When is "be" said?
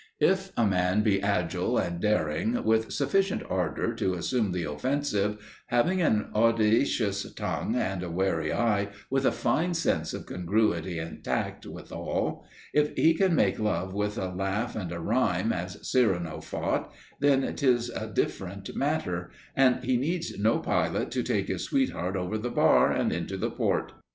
1.03-1.21